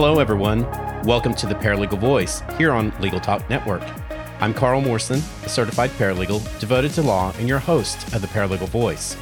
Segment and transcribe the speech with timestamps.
[0.00, 0.62] Hello, everyone.
[1.02, 3.82] Welcome to the Paralegal Voice here on Legal Talk Network.
[4.38, 8.68] I'm Carl Morrison, a certified paralegal devoted to law and your host of the Paralegal
[8.68, 9.16] Voice.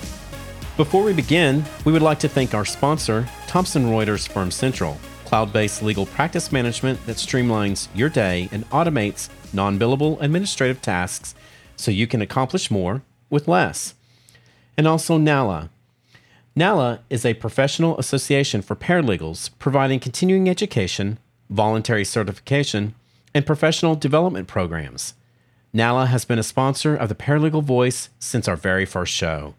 [0.77, 5.51] Before we begin, we would like to thank our sponsor, Thomson Reuters Firm Central, cloud
[5.51, 11.35] based legal practice management that streamlines your day and automates non billable administrative tasks
[11.77, 13.01] so you can accomplish more
[13.31, 13.95] with less.
[14.77, 15.71] And also NALA.
[16.59, 21.19] NALA is a professional association for paralegals providing continuing education,
[21.51, 22.95] voluntary certification,
[23.35, 25.13] and professional development programs.
[25.75, 29.55] NALA has been a sponsor of the Paralegal Voice since our very first show.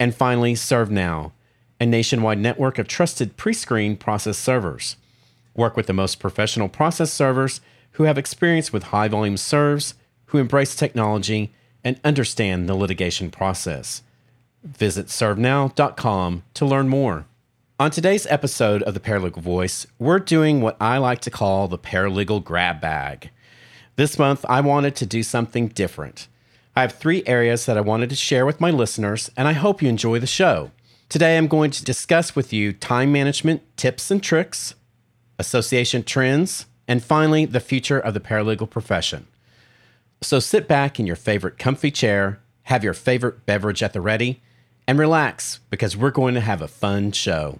[0.00, 1.32] And finally, ServeNow,
[1.78, 4.96] a nationwide network of trusted pre screened process servers.
[5.54, 7.60] Work with the most professional process servers
[7.92, 9.92] who have experience with high volume serves,
[10.26, 11.52] who embrace technology,
[11.84, 14.02] and understand the litigation process.
[14.66, 17.26] Visit servenow.com to learn more.
[17.78, 21.78] On today's episode of the Paralegal Voice, we're doing what I like to call the
[21.78, 23.30] paralegal grab bag.
[23.94, 26.26] This month, I wanted to do something different.
[26.74, 29.82] I have three areas that I wanted to share with my listeners, and I hope
[29.82, 30.72] you enjoy the show.
[31.08, 34.74] Today, I'm going to discuss with you time management tips and tricks,
[35.38, 39.28] association trends, and finally, the future of the paralegal profession.
[40.22, 44.42] So sit back in your favorite comfy chair, have your favorite beverage at the ready,
[44.86, 47.58] and relax because we're going to have a fun show.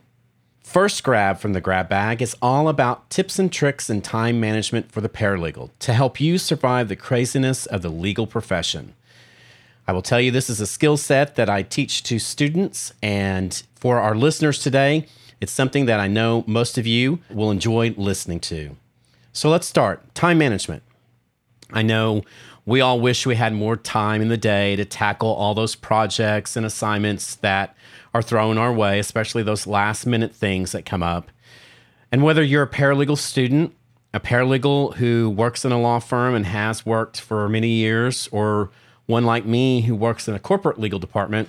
[0.61, 4.91] First grab from the grab bag is all about tips and tricks and time management
[4.91, 8.95] for the paralegal to help you survive the craziness of the legal profession.
[9.89, 13.63] I will tell you this is a skill set that I teach to students, and
[13.77, 15.07] for our listeners today,
[15.41, 18.77] it's something that I know most of you will enjoy listening to.
[19.33, 20.83] So let's start time management.
[21.73, 22.23] I know
[22.67, 26.57] we all wish we had more time in the day to tackle all those projects
[26.57, 27.77] and assignments that
[28.13, 31.31] are thrown our way, especially those last minute things that come up.
[32.11, 33.73] And whether you're a paralegal student,
[34.13, 38.71] a paralegal who works in a law firm and has worked for many years, or
[39.07, 41.49] one like me who works in a corporate legal department,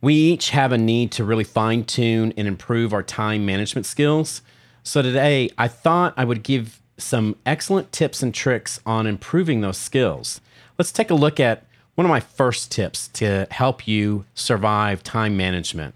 [0.00, 4.42] we each have a need to really fine tune and improve our time management skills.
[4.82, 9.78] So today, I thought I would give some excellent tips and tricks on improving those
[9.78, 10.40] skills.
[10.78, 11.64] Let's take a look at
[11.94, 15.94] one of my first tips to help you survive time management.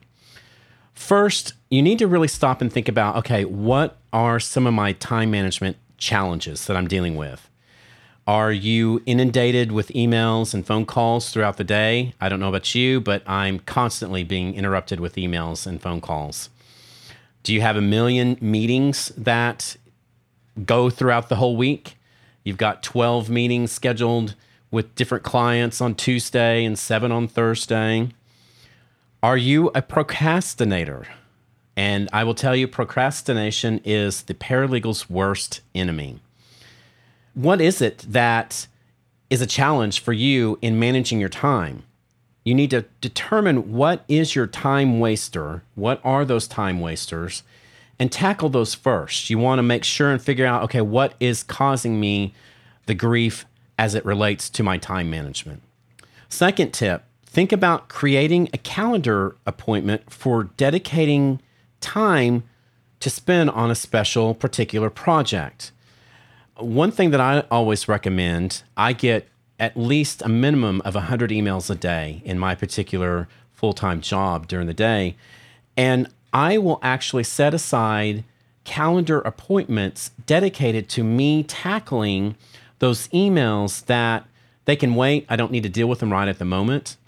[0.95, 4.93] First, you need to really stop and think about okay, what are some of my
[4.93, 7.49] time management challenges that I'm dealing with?
[8.27, 12.13] Are you inundated with emails and phone calls throughout the day?
[12.21, 16.51] I don't know about you, but I'm constantly being interrupted with emails and phone calls.
[17.45, 19.77] Do you have a million meetings that
[20.65, 21.97] go throughout the whole week?
[22.45, 24.35] You've got 12 meetings scheduled
[24.71, 28.09] with different clients on Tuesday and seven on Thursday.
[29.23, 31.07] Are you a procrastinator?
[31.77, 36.21] And I will tell you, procrastination is the paralegal's worst enemy
[37.37, 38.67] what is it that
[39.29, 41.83] is a challenge for you in managing your time?
[42.45, 47.43] You need to determine what is your time waster, what are those time wasters,
[47.99, 49.31] and tackle those first.
[49.31, 52.35] You want to make sure and figure out okay, what is causing me
[52.87, 53.47] the grief
[53.79, 55.63] as it relates to my time management.
[56.29, 61.41] Second tip think about creating a calendar appointment for dedicating
[61.81, 62.43] time
[63.01, 65.73] to spend on a special particular project
[66.59, 69.29] one thing that I always recommend, I get
[69.59, 74.49] at least a minimum of 100 emails a day in my particular full time job
[74.49, 75.17] during the day.
[75.77, 78.23] And I will actually set aside
[78.65, 82.37] calendar appointments dedicated to me tackling
[82.79, 84.27] those emails that
[84.67, 85.25] they can wait.
[85.31, 86.99] I don't need to deal with them right at the moment.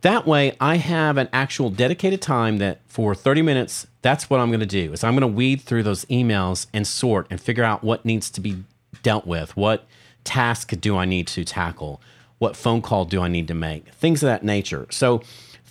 [0.00, 4.48] That way, I have an actual dedicated time that for 30 minutes, that's what I'm
[4.48, 4.94] going to do.
[4.94, 8.30] Is I'm going to weed through those emails and sort and figure out what needs
[8.30, 8.64] to be
[9.02, 9.54] dealt with?
[9.58, 9.84] What
[10.24, 12.00] task do I need to tackle?
[12.38, 13.88] What phone call do I need to make?
[13.90, 14.86] Things of that nature.
[14.88, 15.20] So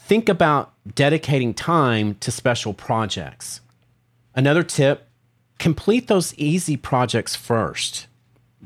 [0.05, 3.61] think about dedicating time to special projects.
[4.35, 5.07] Another tip
[5.59, 8.07] complete those easy projects first.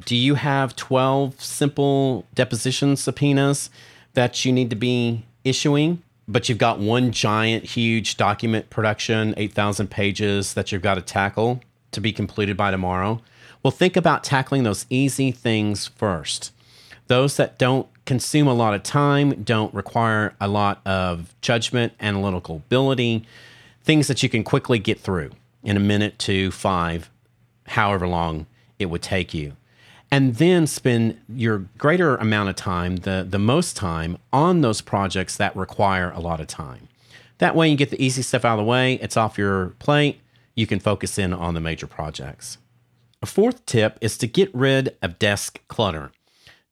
[0.06, 3.70] Do you have 12 simple deposition subpoenas
[4.14, 6.02] that you need to be issuing?
[6.28, 11.62] But you've got one giant, huge document production, 8,000 pages that you've got to tackle
[11.92, 13.22] to be completed by tomorrow.
[13.64, 16.52] Well, think about tackling those easy things first.
[17.08, 22.56] Those that don't consume a lot of time, don't require a lot of judgment, analytical
[22.56, 23.24] ability,
[23.84, 25.30] things that you can quickly get through
[25.62, 27.12] in a minute to five,
[27.68, 28.48] however long
[28.80, 29.54] it would take you.
[30.10, 35.36] And then spend your greater amount of time, the, the most time, on those projects
[35.36, 36.88] that require a lot of time.
[37.40, 40.22] That way, you get the easy stuff out of the way, it's off your plate,
[40.56, 42.58] you can focus in on the major projects.
[43.22, 46.12] A fourth tip is to get rid of desk clutter.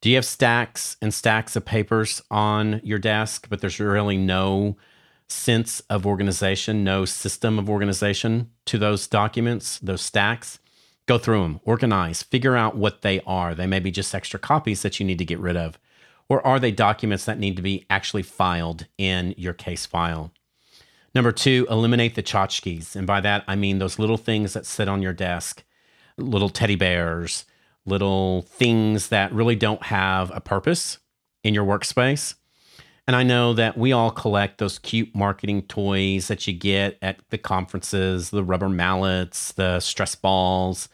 [0.00, 4.76] Do you have stacks and stacks of papers on your desk, but there's really no
[5.28, 10.58] sense of organization, no system of organization to those documents, those stacks?
[11.06, 13.54] Go through them, organize, figure out what they are.
[13.54, 15.78] They may be just extra copies that you need to get rid of.
[16.28, 20.32] Or are they documents that need to be actually filed in your case file?
[21.14, 22.96] Number two, eliminate the tchotchkes.
[22.96, 25.64] And by that, I mean those little things that sit on your desk,
[26.18, 27.46] little teddy bears,
[27.86, 30.98] little things that really don't have a purpose
[31.42, 32.34] in your workspace.
[33.06, 37.20] And I know that we all collect those cute marketing toys that you get at
[37.30, 40.88] the conferences, the rubber mallets, the stress balls.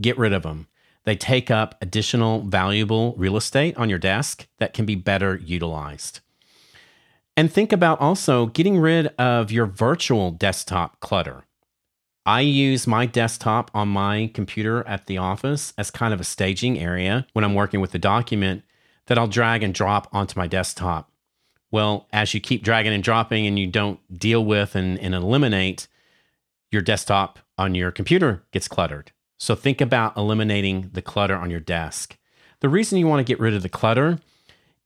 [0.00, 0.68] Get rid of them.
[1.04, 6.20] They take up additional valuable real estate on your desk that can be better utilized.
[7.36, 11.44] And think about also getting rid of your virtual desktop clutter.
[12.26, 16.78] I use my desktop on my computer at the office as kind of a staging
[16.78, 18.62] area when I'm working with the document
[19.06, 21.10] that I'll drag and drop onto my desktop.
[21.70, 25.86] Well, as you keep dragging and dropping and you don't deal with and, and eliminate,
[26.70, 29.12] your desktop on your computer gets cluttered.
[29.38, 32.16] So think about eliminating the clutter on your desk.
[32.60, 34.18] The reason you want to get rid of the clutter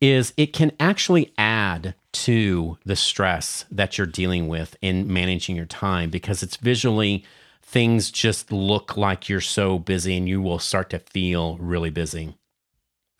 [0.00, 1.94] is it can actually add
[2.24, 7.24] to the stress that you're dealing with in managing your time because it's visually
[7.62, 12.36] things just look like you're so busy and you will start to feel really busy.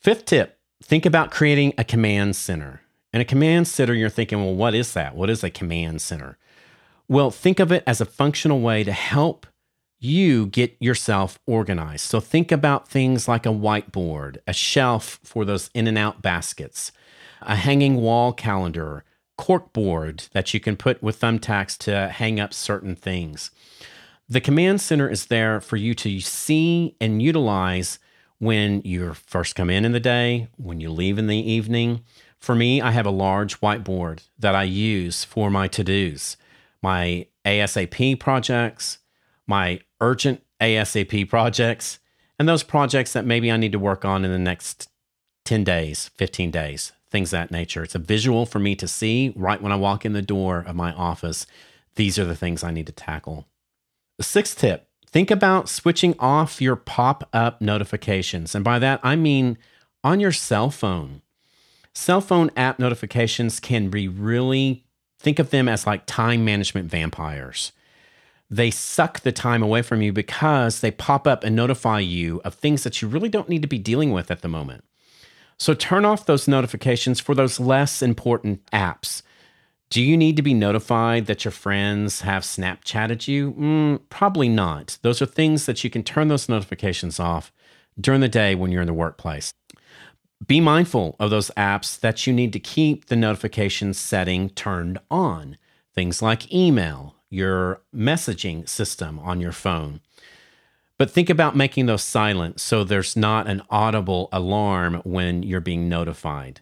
[0.01, 2.81] Fifth tip think about creating a command center.
[3.13, 5.15] And a command center, you're thinking, well, what is that?
[5.15, 6.39] What is a command center?
[7.09, 9.47] Well, think of it as a functional way to help
[9.99, 12.05] you get yourself organized.
[12.05, 16.93] So think about things like a whiteboard, a shelf for those in and out baskets,
[17.43, 19.05] a hanging wall calendar,
[19.39, 23.51] corkboard that you can put with thumbtacks to hang up certain things.
[24.29, 27.99] The command center is there for you to see and utilize
[28.39, 32.05] when you first come in in the day, when you leave in the evening.
[32.39, 36.37] For me, I have a large whiteboard that I use for my to dos,
[36.83, 38.99] my ASAP projects,
[39.47, 41.99] my urgent ASAP projects,
[42.39, 44.89] and those projects that maybe I need to work on in the next
[45.45, 47.83] 10 days, 15 days, things that nature.
[47.83, 50.77] It's a visual for me to see right when I walk in the door of
[50.77, 51.47] my office.
[51.97, 53.47] These are the things I need to tackle.
[54.17, 58.55] The sixth tip think about switching off your pop up notifications.
[58.55, 59.57] And by that, I mean
[60.05, 61.23] on your cell phone.
[61.95, 64.85] Cell phone app notifications can be really,
[65.19, 67.73] think of them as like time management vampires
[68.51, 72.55] they suck the time away from you because they pop up and notify you of
[72.55, 74.85] things that you really don't need to be dealing with at the moment.
[75.59, 79.23] So turn off those notifications for those less important apps.
[79.91, 83.53] Do you need to be notified that your friends have Snapchatted you?
[83.53, 84.99] Mm, probably not.
[85.03, 87.51] Those are things that you can turn those notifications off
[87.99, 89.53] during the day when you're in the workplace.
[90.47, 95.57] Be mindful of those apps that you need to keep the notification setting turned on.
[95.95, 100.01] Things like email, your messaging system on your phone.
[100.99, 105.89] But think about making those silent so there's not an audible alarm when you're being
[105.89, 106.61] notified.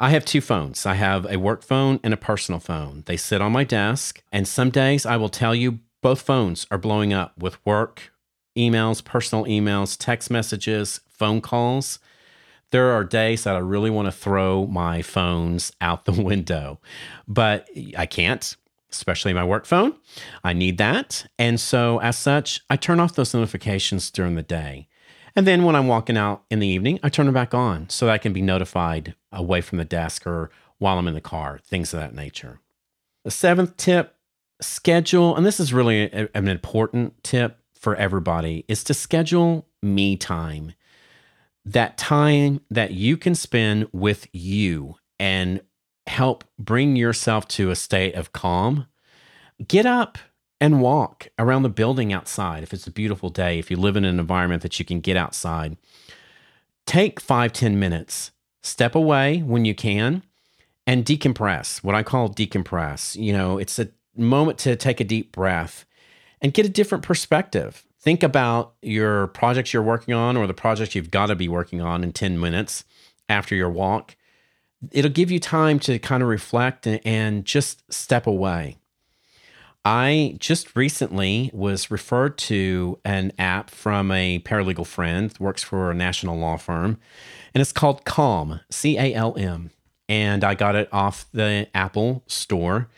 [0.00, 0.86] I have two phones.
[0.86, 3.04] I have a work phone and a personal phone.
[3.06, 6.78] They sit on my desk, and some days I will tell you both phones are
[6.78, 8.12] blowing up with work
[8.56, 11.98] emails, personal emails, text messages, phone calls.
[12.70, 16.80] There are days that I really want to throw my phones out the window,
[17.28, 18.56] but I can't
[18.92, 19.94] especially my work phone.
[20.44, 21.26] I need that.
[21.38, 24.88] And so, as such, I turn off those notifications during the day.
[25.36, 28.06] And then when I'm walking out in the evening, I turn them back on so
[28.06, 31.60] that I can be notified away from the desk or while I'm in the car,
[31.62, 32.60] things of that nature.
[33.24, 34.16] The seventh tip
[34.60, 40.16] schedule, and this is really a, an important tip for everybody, is to schedule me
[40.16, 40.72] time.
[41.64, 45.60] That time that you can spend with you and
[46.10, 48.86] help bring yourself to a state of calm,
[49.66, 50.18] get up
[50.60, 52.62] and walk around the building outside.
[52.62, 55.16] If it's a beautiful day, if you live in an environment that you can get
[55.16, 55.76] outside,
[56.84, 60.22] take five ten minutes, step away when you can,
[60.86, 61.82] and decompress.
[61.84, 63.14] What I call decompress.
[63.14, 65.86] You know, it's a moment to take a deep breath
[66.42, 67.84] and get a different perspective.
[68.00, 71.80] Think about your projects you're working on or the projects you've got to be working
[71.80, 72.84] on in 10 minutes
[73.28, 74.16] after your walk
[74.90, 78.76] it'll give you time to kind of reflect and, just step away.
[79.84, 85.94] I just recently was referred to an app from a paralegal friend, works for a
[85.94, 86.98] national law firm,
[87.54, 89.70] and it's called Calm, C A L M.
[90.08, 92.88] And I got it off the Apple store.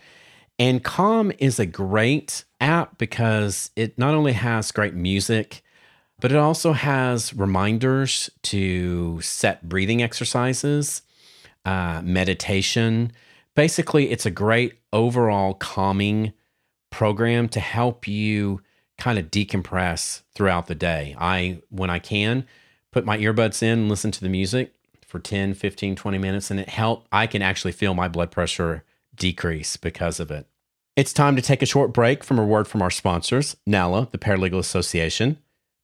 [0.58, 5.62] And Calm is a great app because it not only has great music,
[6.20, 11.02] but it also has reminders to set breathing exercises,
[11.64, 13.12] uh, meditation.
[13.54, 16.32] Basically, it's a great overall calming
[16.90, 18.60] program to help you
[18.98, 21.16] kind of decompress throughout the day.
[21.18, 22.46] I, when I can,
[22.92, 26.68] put my earbuds in listen to the music for 10, 15, 20 minutes, and it
[26.68, 27.08] helped.
[27.10, 30.46] I can actually feel my blood pressure decrease because of it.
[30.94, 34.18] It's time to take a short break from a word from our sponsors, NALA, the
[34.18, 35.38] Paralegal Association,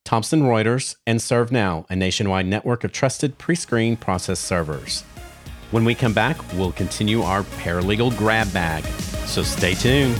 [0.04, 5.04] Thomson Reuters, and ServeNow, a nationwide network of trusted pre screened process servers.
[5.70, 8.84] When we come back, we'll continue our paralegal grab bag,
[9.26, 10.18] so stay tuned.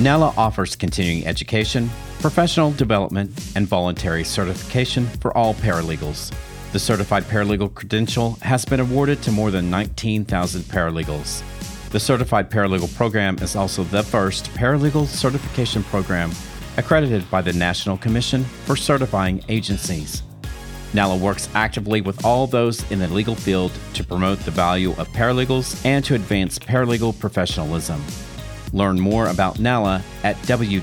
[0.00, 6.34] NALA offers continuing education, professional development, and voluntary certification for all paralegals.
[6.72, 11.44] The certified paralegal credential has been awarded to more than 19,000 paralegals.
[11.90, 16.32] The certified paralegal program is also the first paralegal certification program
[16.76, 20.24] accredited by the National Commission for Certifying Agencies.
[20.94, 25.08] NALA works actively with all those in the legal field to promote the value of
[25.08, 28.02] paralegals and to advance paralegal professionalism.
[28.72, 30.74] Learn more about NALA at www.nala.org.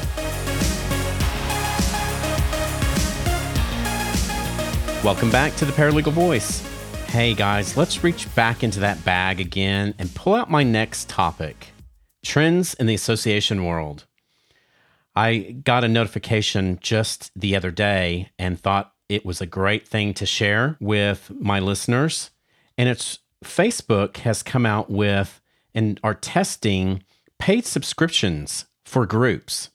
[5.04, 6.66] Welcome back to the Paralegal Voice.
[7.06, 11.68] Hey guys, let's reach back into that bag again and pull out my next topic
[12.28, 14.04] trends in the association world.
[15.16, 20.12] I got a notification just the other day and thought it was a great thing
[20.14, 22.30] to share with my listeners.
[22.76, 25.40] And it's Facebook has come out with
[25.74, 27.02] and are testing
[27.38, 29.70] paid subscriptions for groups.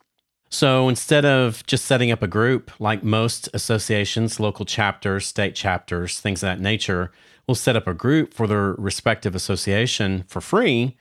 [0.50, 6.20] So instead of just setting up a group like most associations, local chapters, state chapters,
[6.20, 7.12] things of that nature,
[7.48, 10.96] will set up a group for their respective association for free.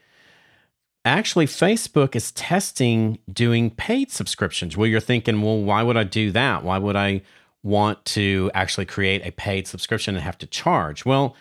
[1.05, 4.77] Actually, Facebook is testing doing paid subscriptions.
[4.77, 6.63] Well, you're thinking, well, why would I do that?
[6.63, 7.21] Why would I
[7.61, 11.05] want to actually create a paid subscription and have to charge?
[11.05, 11.35] Well,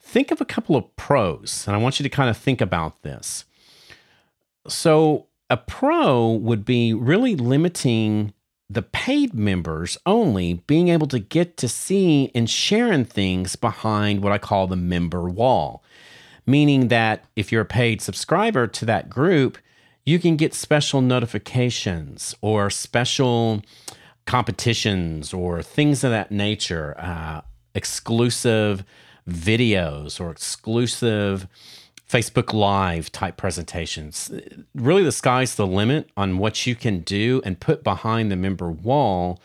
[0.00, 3.02] think of a couple of pros, and I want you to kind of think about
[3.02, 3.44] this.
[4.68, 8.34] So, a pro would be really limiting
[8.70, 14.32] the paid members only being able to get to see and sharing things behind what
[14.32, 15.82] I call the member wall.
[16.48, 19.58] Meaning that if you're a paid subscriber to that group,
[20.06, 23.62] you can get special notifications or special
[24.24, 27.42] competitions or things of that nature, uh,
[27.74, 28.82] exclusive
[29.28, 31.46] videos or exclusive
[32.08, 34.32] Facebook Live type presentations.
[34.74, 38.70] Really, the sky's the limit on what you can do and put behind the member
[38.70, 39.38] wall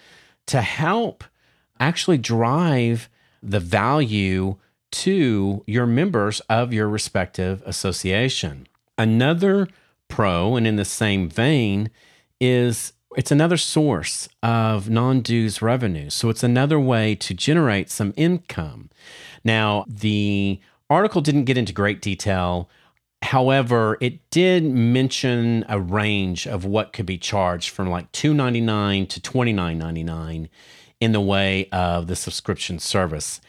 [0.46, 1.26] to help
[1.82, 3.10] actually drive
[3.42, 4.56] the value
[4.94, 8.68] to your members of your respective association.
[8.98, 9.68] Another
[10.08, 11.90] pro, and in the same vein,
[12.40, 16.10] is it's another source of non dues revenue.
[16.10, 18.90] So it's another way to generate some income.
[19.44, 20.60] Now, the
[20.90, 22.70] article didn't get into great detail.
[23.24, 29.20] However, it did mention a range of what could be charged from like $2.99 to
[29.22, 30.50] $29.99
[31.00, 33.42] in the way of the subscription service.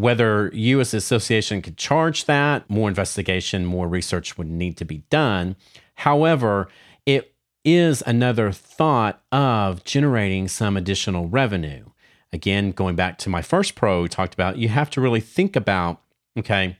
[0.00, 4.86] Whether you as an association could charge that, more investigation, more research would need to
[4.86, 5.56] be done.
[5.96, 6.68] However,
[7.04, 7.34] it
[7.66, 11.84] is another thought of generating some additional revenue.
[12.32, 16.00] Again, going back to my first pro talked about, you have to really think about
[16.34, 16.78] okay,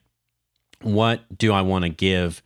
[0.81, 2.43] what do I want to give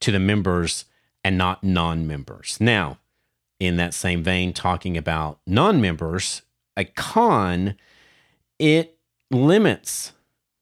[0.00, 0.86] to the members
[1.22, 2.56] and not non members?
[2.58, 2.96] Now,
[3.60, 6.40] in that same vein, talking about non members,
[6.78, 7.74] a con,
[8.58, 8.93] it
[9.30, 10.12] limits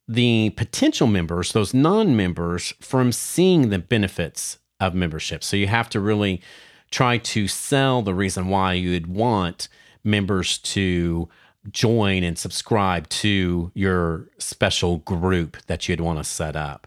[0.08, 5.44] the potential members, those non members, from seeing the benefits of membership.
[5.44, 6.42] So you have to really
[6.90, 9.68] try to sell the reason why you'd want
[10.04, 11.28] members to
[11.70, 16.86] join and subscribe to your special group that you'd want to set up.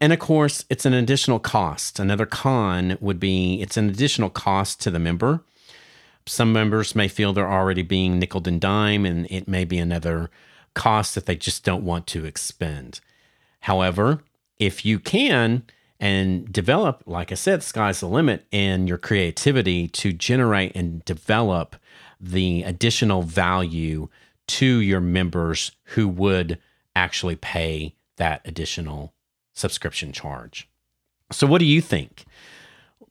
[0.00, 2.00] And of course, it's an additional cost.
[2.00, 5.42] Another con would be it's an additional cost to the member.
[6.26, 10.30] Some members may feel they're already being nickel and dime, and it may be another
[10.74, 13.00] cost that they just don't want to expend.
[13.60, 14.22] However,
[14.58, 15.64] if you can
[16.00, 21.76] and develop, like I said, sky's the limit in your creativity to generate and develop
[22.20, 24.08] the additional value
[24.48, 26.58] to your members who would
[26.94, 29.14] actually pay that additional
[29.54, 30.68] subscription charge.
[31.30, 32.24] So, what do you think?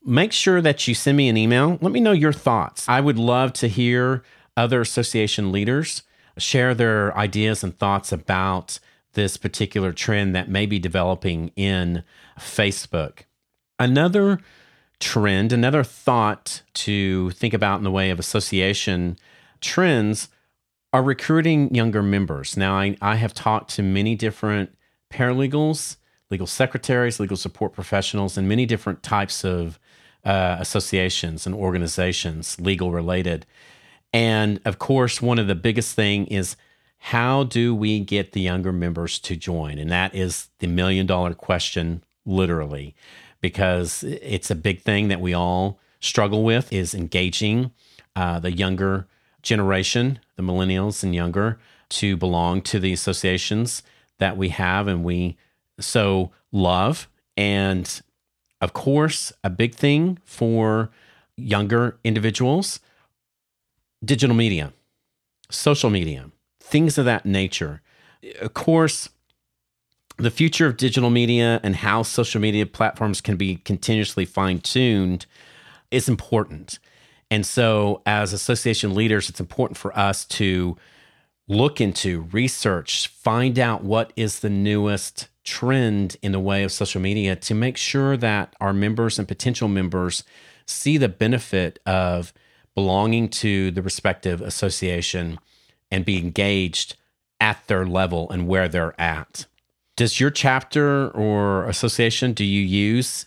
[0.04, 1.78] Make sure that you send me an email.
[1.82, 2.88] Let me know your thoughts.
[2.90, 4.24] I would love to hear
[4.58, 6.04] other association leaders
[6.38, 8.80] share their ideas and thoughts about
[9.14, 12.04] this particular trend that may be developing in
[12.40, 13.22] Facebook.
[13.78, 14.40] Another
[15.00, 19.18] trend, another thought to think about in the way of association
[19.60, 20.30] trends
[20.94, 22.56] are recruiting younger members.
[22.56, 24.76] Now, I, I have talked to many different
[25.12, 25.98] paralegals,
[26.30, 29.80] legal secretaries, legal support professionals, and many different types of
[30.24, 33.46] uh, associations and organizations, legal related.
[34.14, 36.56] And of course, one of the biggest thing is
[37.06, 39.80] how do we get the younger members to join?
[39.80, 42.96] And that is the million dollar question, literally,
[43.42, 47.72] because it's a big thing that we all struggle with is engaging
[48.16, 49.08] uh, the younger
[49.42, 53.84] generation, the millennials and younger, to belong to the associations
[54.20, 55.38] that we have and we
[55.80, 57.08] so love.
[57.36, 58.02] And
[58.62, 60.92] of course, a big thing for
[61.36, 62.80] younger individuals
[64.04, 64.74] digital media,
[65.50, 67.82] social media, things of that nature.
[68.42, 69.10] Of course,
[70.18, 75.26] the future of digital media and how social media platforms can be continuously fine tuned
[75.90, 76.80] is important.
[77.30, 80.78] And so, as association leaders, it's important for us to
[81.48, 87.02] look into, research, find out what is the newest trend in the way of social
[87.02, 90.24] media to make sure that our members and potential members
[90.66, 92.34] see the benefit of
[92.76, 95.40] belonging to the respective association
[95.90, 96.96] and be engaged
[97.40, 99.46] at their level and where they're at.
[99.98, 103.26] Does your chapter or association do you use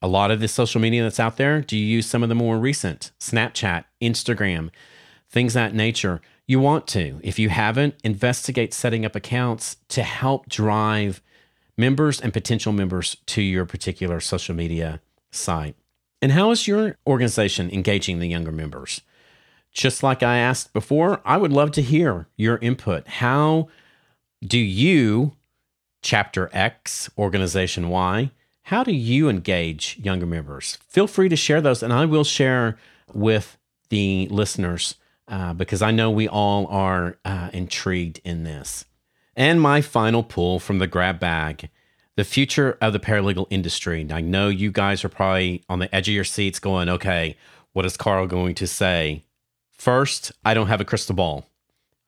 [0.00, 1.60] a lot of the social media that's out there?
[1.60, 4.70] Do you use some of the more recent Snapchat, Instagram,
[5.28, 6.20] things that nature?
[6.46, 7.20] You want to.
[7.22, 11.20] If you haven't, investigate setting up accounts to help drive
[11.76, 15.76] members and potential members to your particular social media site.
[16.22, 19.02] And how is your organization engaging the younger members?
[19.72, 23.06] Just like I asked before, I would love to hear your input.
[23.06, 23.68] How
[24.42, 25.32] do you,
[26.02, 28.30] Chapter X, Organization Y,
[28.62, 30.78] how do you engage younger members?
[30.88, 32.78] Feel free to share those, and I will share
[33.12, 33.58] with
[33.90, 34.96] the listeners
[35.28, 38.84] uh, because I know we all are uh, intrigued in this.
[39.36, 41.68] And my final pull from the grab bag
[42.16, 44.06] the future of the paralegal industry.
[44.10, 47.36] I know you guys are probably on the edge of your seats going, okay,
[47.72, 49.22] what is Carl going to say?
[49.70, 51.46] First, I don't have a crystal ball.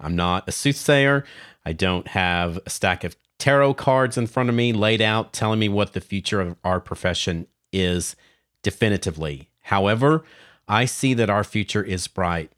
[0.00, 1.24] I'm not a soothsayer.
[1.64, 5.58] I don't have a stack of tarot cards in front of me laid out telling
[5.58, 8.16] me what the future of our profession is
[8.62, 9.50] definitively.
[9.64, 10.24] However,
[10.66, 12.50] I see that our future is bright.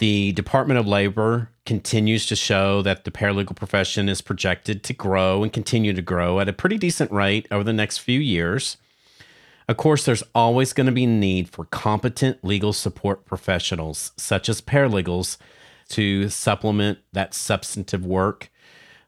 [0.00, 5.42] The Department of Labor continues to show that the paralegal profession is projected to grow
[5.42, 8.78] and continue to grow at a pretty decent rate over the next few years.
[9.68, 14.62] Of course, there's always going to be need for competent legal support professionals, such as
[14.62, 15.36] paralegals,
[15.90, 18.50] to supplement that substantive work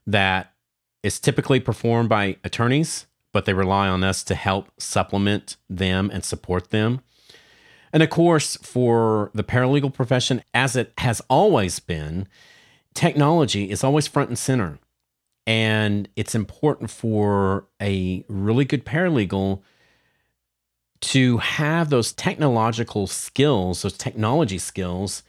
[0.05, 0.53] that
[1.01, 6.23] is typically performed by attorneys, but they rely on us to help supplement them and
[6.23, 7.01] support them.
[7.93, 12.27] And of course, for the paralegal profession, as it has always been,
[12.95, 14.79] technology is always front and center.
[15.45, 19.61] And it's important for a really good paralegal
[21.01, 25.21] to have those technological skills, those technology skills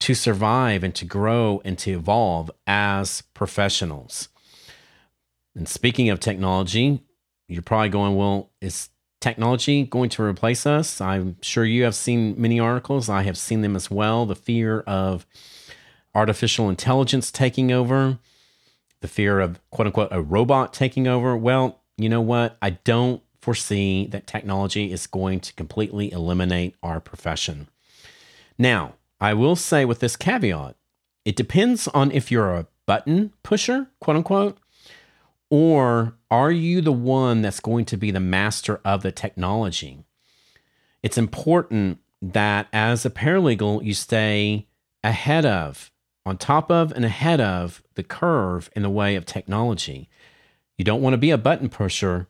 [0.00, 4.28] to survive and to grow and to evolve as professionals.
[5.54, 7.04] And speaking of technology,
[7.46, 8.88] you're probably going, well, is
[9.20, 11.00] technology going to replace us?
[11.00, 13.08] I'm sure you have seen many articles.
[13.08, 14.26] I have seen them as well.
[14.26, 15.26] The fear of
[16.14, 18.18] artificial intelligence taking over,
[19.00, 21.36] the fear of quote unquote a robot taking over.
[21.36, 22.56] Well, you know what?
[22.62, 27.68] I don't foresee that technology is going to completely eliminate our profession.
[28.58, 30.76] Now, I will say with this caveat,
[31.24, 34.58] it depends on if you're a button pusher, quote unquote,
[35.50, 40.04] or are you the one that's going to be the master of the technology?
[41.02, 44.66] It's important that as a paralegal, you stay
[45.02, 45.90] ahead of,
[46.26, 50.08] on top of, and ahead of the curve in the way of technology.
[50.76, 52.26] You don't want to be a button pusher.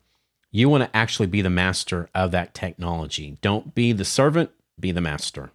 [0.50, 3.38] You want to actually be the master of that technology.
[3.40, 5.50] Don't be the servant, be the master.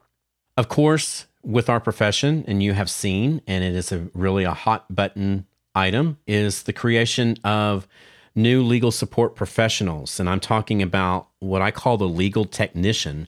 [0.58, 4.54] Of course, with our profession, and you have seen, and it is a really a
[4.54, 5.46] hot button
[5.76, 7.88] item, is the creation of
[8.36, 10.20] new legal support professionals.
[10.20, 13.28] And I'm talking about what I call the legal technician.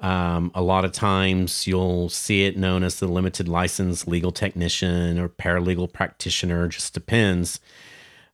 [0.00, 5.18] Um, a lot of times you'll see it known as the limited license legal technician
[5.18, 7.60] or paralegal practitioner, just depends.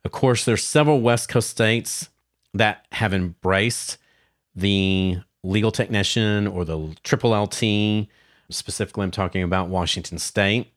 [0.05, 2.09] Of course, there's several West Coast states
[2.55, 3.99] that have embraced
[4.55, 8.09] the legal technician or the triple LT.
[8.51, 10.73] Specifically, I'm talking about Washington State.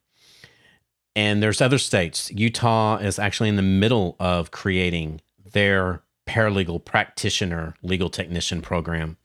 [1.16, 2.30] And there's other states.
[2.32, 5.22] Utah is actually in the middle of creating
[5.54, 9.18] their paralegal practitioner legal technician program.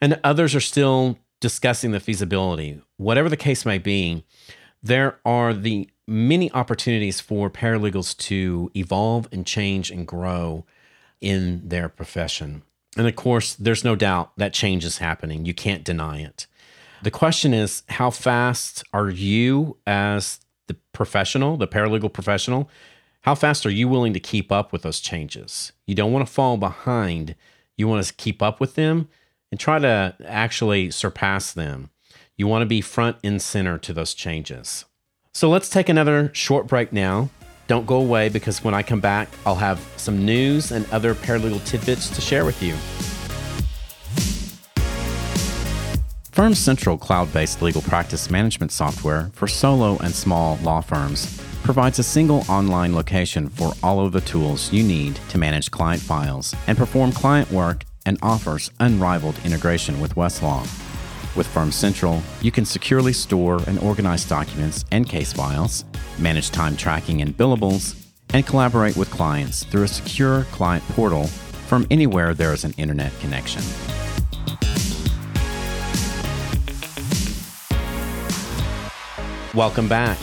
[0.00, 2.82] And others are still discussing the feasibility.
[2.96, 4.24] Whatever the case may be,
[4.82, 10.64] there are the many opportunities for paralegals to evolve and change and grow
[11.20, 12.62] in their profession.
[12.96, 15.44] And of course, there's no doubt that change is happening.
[15.44, 16.46] You can't deny it.
[17.02, 20.40] The question is, how fast are you, as
[20.98, 22.68] professional, the paralegal professional,
[23.22, 25.72] how fast are you willing to keep up with those changes?
[25.86, 27.34] You don't want to fall behind.
[27.76, 29.08] You want to keep up with them
[29.50, 31.90] and try to actually surpass them.
[32.36, 34.84] You want to be front and center to those changes.
[35.32, 37.30] So let's take another short break now.
[37.68, 41.64] Don't go away because when I come back, I'll have some news and other paralegal
[41.64, 42.74] tidbits to share with you.
[46.38, 51.98] Firm Central cloud based legal practice management software for solo and small law firms provides
[51.98, 56.54] a single online location for all of the tools you need to manage client files
[56.68, 60.60] and perform client work and offers unrivaled integration with Westlaw.
[61.34, 65.84] With Firm Central, you can securely store and organize documents and case files,
[66.20, 68.00] manage time tracking and billables,
[68.32, 71.26] and collaborate with clients through a secure client portal
[71.66, 73.64] from anywhere there is an internet connection.
[79.58, 80.16] Welcome back.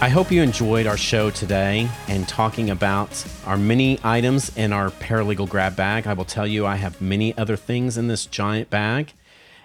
[0.00, 4.90] I hope you enjoyed our show today and talking about our many items in our
[4.90, 6.08] paralegal grab bag.
[6.08, 9.12] I will tell you, I have many other things in this giant bag,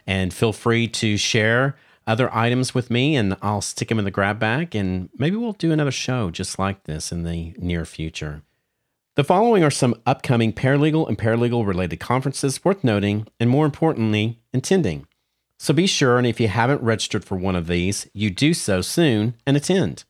[0.05, 4.11] and feel free to share other items with me, and I'll stick them in the
[4.11, 8.43] grab bag, and maybe we'll do another show just like this in the near future.
[9.15, 14.41] The following are some upcoming paralegal and paralegal related conferences worth noting, and more importantly,
[14.53, 15.07] attending.
[15.61, 18.81] So be sure, and if you haven't registered for one of these, you do so
[18.81, 20.05] soon and attend.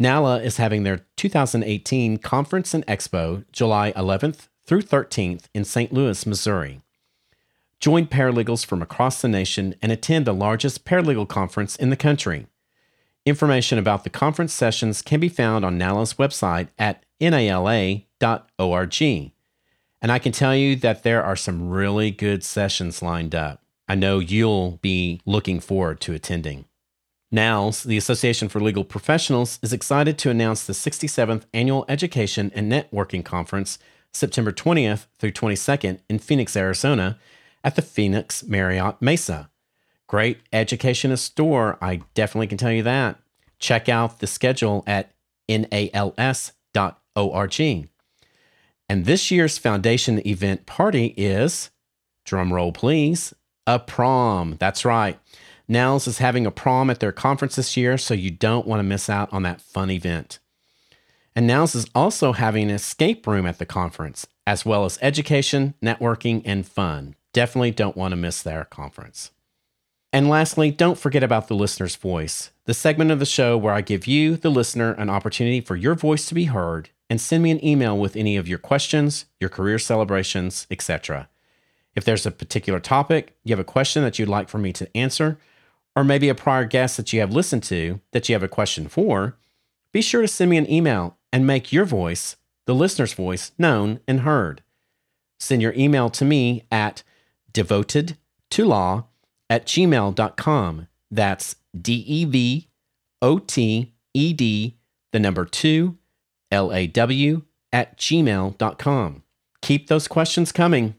[0.00, 5.92] NALA is having their 2018 Conference and Expo July 11th through 13th in St.
[5.92, 6.80] Louis, Missouri.
[7.78, 12.48] Join paralegals from across the nation and attend the largest paralegal conference in the country.
[13.24, 18.02] Information about the conference sessions can be found on NALA's website at nala.org.
[20.02, 23.59] And I can tell you that there are some really good sessions lined up.
[23.90, 26.66] I know you'll be looking forward to attending.
[27.32, 32.70] NALS, the Association for Legal Professionals, is excited to announce the 67th Annual Education and
[32.70, 33.80] Networking Conference
[34.12, 37.18] September 20th through 22nd in Phoenix, Arizona
[37.64, 39.50] at the Phoenix Marriott Mesa.
[40.06, 43.18] Great education in store, I definitely can tell you that.
[43.58, 45.10] Check out the schedule at
[45.48, 46.52] nals.org.
[48.88, 51.70] And this year's foundation event party is,
[52.24, 53.34] drumroll please,
[53.74, 54.56] a prom.
[54.58, 55.18] That's right.
[55.68, 58.84] NALS is having a prom at their conference this year, so you don't want to
[58.84, 60.40] miss out on that fun event.
[61.36, 65.74] And NALS is also having an escape room at the conference, as well as education,
[65.80, 67.14] networking, and fun.
[67.32, 69.30] Definitely don't want to miss their conference.
[70.12, 73.80] And lastly, don't forget about the listener's voice, the segment of the show where I
[73.80, 77.52] give you, the listener, an opportunity for your voice to be heard and send me
[77.52, 81.28] an email with any of your questions, your career celebrations, etc.
[82.00, 84.96] If there's a particular topic, you have a question that you'd like for me to
[84.96, 85.38] answer,
[85.94, 88.88] or maybe a prior guest that you have listened to that you have a question
[88.88, 89.36] for,
[89.92, 94.00] be sure to send me an email and make your voice, the listener's voice, known
[94.08, 94.62] and heard.
[95.38, 97.02] Send your email to me at
[97.52, 98.16] devoted
[98.52, 99.04] to law
[99.50, 100.88] at gmail.com.
[101.10, 102.68] That's D E V
[103.20, 104.78] O T E D,
[105.12, 105.98] the number two,
[106.50, 107.42] L A W,
[107.74, 109.22] at gmail.com.
[109.60, 110.94] Keep those questions coming.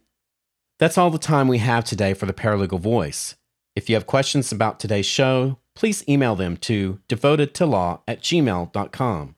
[0.81, 3.35] That's all the time we have today for the Paralegal Voice.
[3.75, 9.35] If you have questions about today's show, please email them to devotedtolaw at gmail.com.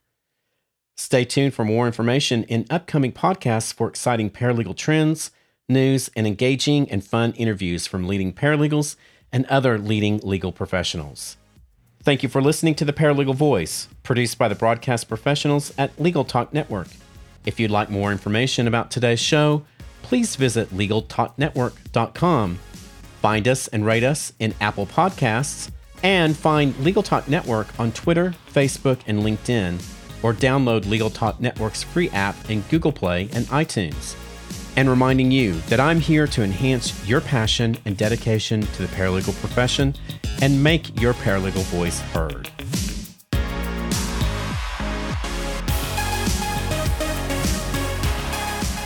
[0.96, 5.32] Stay tuned for more information in upcoming podcasts for exciting paralegal trends,
[5.68, 8.96] news, and engaging and fun interviews from leading paralegals
[9.30, 11.36] and other leading legal professionals.
[12.02, 16.24] Thank you for listening to the Paralegal Voice, produced by the broadcast professionals at Legal
[16.24, 16.88] Talk Network.
[17.44, 19.66] If you'd like more information about today's show,
[20.14, 22.60] please visit LegalTalkNetwork.com
[23.20, 25.72] Find us and rate us in Apple Podcasts,
[26.04, 29.82] and find Legal Talk Network on Twitter, Facebook, and LinkedIn.
[30.22, 34.14] or download Legal Talk Network's free app in Google Play and iTunes.
[34.76, 39.38] And reminding you that I'm here to enhance your passion and dedication to the paralegal
[39.40, 39.96] profession
[40.40, 42.50] and make your paralegal voice heard.